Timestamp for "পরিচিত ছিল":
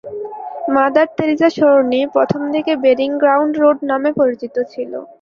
4.19-4.91